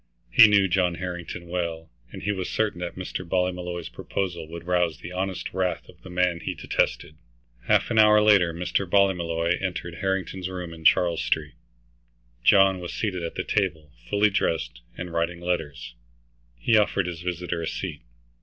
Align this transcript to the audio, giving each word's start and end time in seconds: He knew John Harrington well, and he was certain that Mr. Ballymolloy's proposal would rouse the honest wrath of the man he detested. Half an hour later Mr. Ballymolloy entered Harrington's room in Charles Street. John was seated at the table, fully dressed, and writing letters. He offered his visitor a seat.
He 0.31 0.47
knew 0.47 0.67
John 0.67 0.95
Harrington 0.95 1.47
well, 1.47 1.91
and 2.11 2.23
he 2.23 2.31
was 2.31 2.49
certain 2.49 2.79
that 2.79 2.95
Mr. 2.95 3.23
Ballymolloy's 3.23 3.87
proposal 3.89 4.47
would 4.47 4.65
rouse 4.65 4.97
the 4.97 5.11
honest 5.11 5.53
wrath 5.53 5.87
of 5.87 6.01
the 6.01 6.09
man 6.09 6.39
he 6.39 6.55
detested. 6.55 7.17
Half 7.67 7.91
an 7.91 7.99
hour 7.99 8.19
later 8.19 8.51
Mr. 8.51 8.89
Ballymolloy 8.89 9.61
entered 9.61 9.97
Harrington's 10.01 10.49
room 10.49 10.73
in 10.73 10.85
Charles 10.85 11.21
Street. 11.23 11.53
John 12.43 12.79
was 12.79 12.91
seated 12.95 13.21
at 13.21 13.35
the 13.35 13.43
table, 13.43 13.91
fully 14.09 14.31
dressed, 14.31 14.81
and 14.97 15.13
writing 15.13 15.39
letters. 15.39 15.93
He 16.57 16.75
offered 16.77 17.05
his 17.05 17.21
visitor 17.21 17.61
a 17.61 17.67
seat. 17.67 18.01